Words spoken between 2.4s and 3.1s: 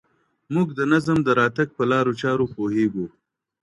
پوهېږو.